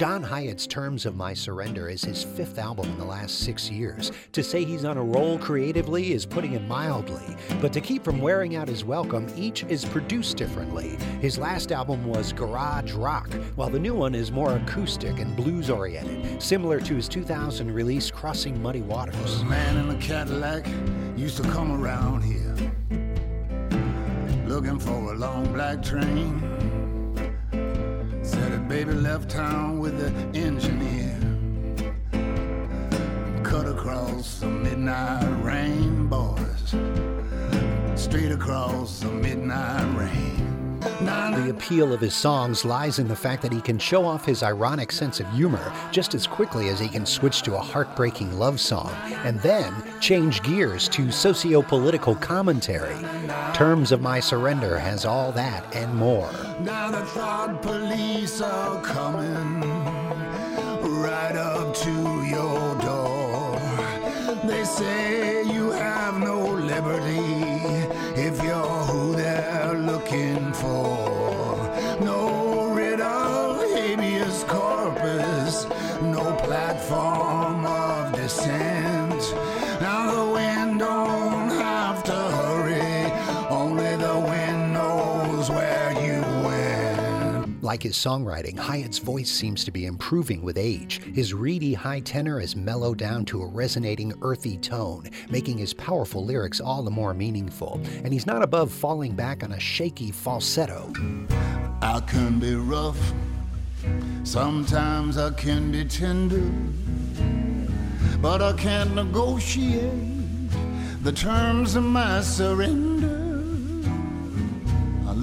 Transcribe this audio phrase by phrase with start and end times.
[0.00, 4.12] John Hiatt's Terms of My Surrender is his fifth album in the last six years.
[4.32, 8.18] To say he's on a roll creatively is putting it mildly, but to keep from
[8.18, 10.96] wearing out his welcome, each is produced differently.
[11.20, 15.68] His last album was garage rock, while the new one is more acoustic and blues
[15.68, 19.42] oriented, similar to his 2000 release Crossing Muddy Waters.
[19.42, 20.66] A man in a Cadillac
[21.14, 22.56] used to come around here
[24.46, 26.79] looking for a long black train.
[28.80, 31.14] Baby left town with the engineer.
[33.44, 36.74] Cut across the midnight rain, boys.
[37.94, 40.39] Straight across the midnight rain.
[41.00, 44.42] The appeal of his songs lies in the fact that he can show off his
[44.42, 48.60] ironic sense of humor just as quickly as he can switch to a heartbreaking love
[48.60, 48.92] song
[49.24, 52.96] and then change gears to socio political commentary.
[53.54, 56.30] Terms of My Surrender has all that and more.
[56.60, 59.60] Now the thought police are coming
[61.00, 63.58] right up to your door.
[64.44, 67.70] They say you have no liberty
[68.20, 68.79] if you're
[70.10, 71.70] looking for.
[72.00, 75.66] No riddle, habeas corpus,
[76.02, 78.99] no platform of dissent.
[87.70, 91.00] Like his songwriting, Hiatt's voice seems to be improving with age.
[91.14, 96.24] His reedy high tenor is mellowed down to a resonating, earthy tone, making his powerful
[96.24, 97.80] lyrics all the more meaningful.
[98.02, 100.92] And he's not above falling back on a shaky falsetto.
[101.80, 103.12] I can be rough,
[104.24, 106.50] sometimes I can be tender,
[108.20, 110.50] but I can't negotiate
[111.04, 113.29] the terms of my surrender.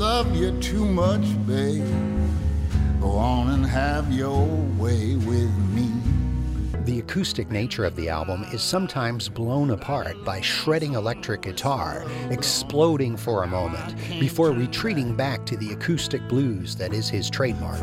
[0.00, 1.84] I love you too much, babe.
[3.02, 4.46] Go on and have your
[4.78, 5.92] way with me.
[6.86, 13.14] The acoustic nature of the album is sometimes blown apart by shredding electric guitar, exploding
[13.14, 17.78] for a moment, before retreating back to the acoustic blues that is his trademark.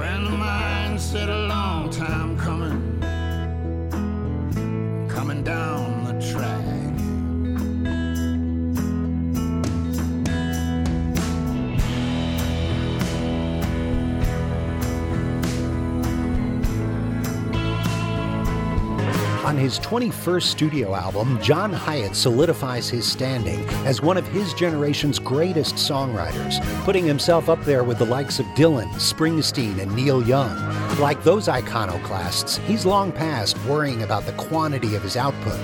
[19.48, 25.20] On his 21st studio album, John Hiatt solidifies his standing as one of his generation's
[25.20, 30.54] greatest songwriters, putting himself up there with the likes of Dylan, Springsteen, and Neil Young.
[31.00, 35.58] Like those iconoclasts, he's long past worrying about the quantity of his output,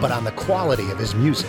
[0.00, 1.48] but on the quality of his music.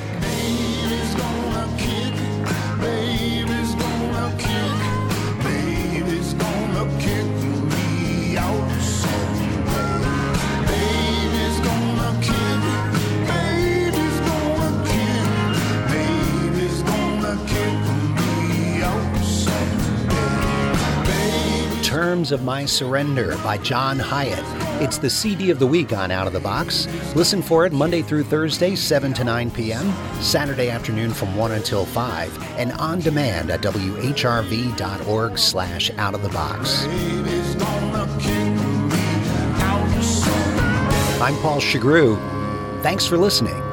[22.10, 24.44] Terms of My Surrender by John Hiatt.
[24.82, 26.88] It's the CD of the week on Out of the Box.
[27.16, 31.86] Listen for it Monday through Thursday, 7 to 9 p.m., Saturday afternoon from 1 until
[31.86, 36.86] 5, and on demand at whrv.org slash out of the box.
[41.22, 42.18] I'm Paul Chagru.
[42.82, 43.69] Thanks for listening.